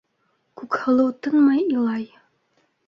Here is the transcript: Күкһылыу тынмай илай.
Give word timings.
Күкһылыу 0.61 1.11
тынмай 1.21 1.63
илай. 1.77 2.11